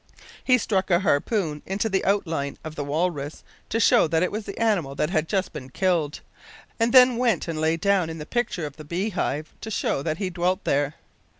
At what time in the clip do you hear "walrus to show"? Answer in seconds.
2.83-4.07